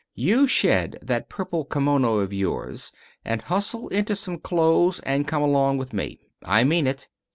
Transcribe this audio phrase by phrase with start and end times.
[0.15, 2.91] "You shed that purple kimono of yours
[3.23, 6.17] and hustle into some clothes and come along with me.
[6.43, 7.07] I mean it.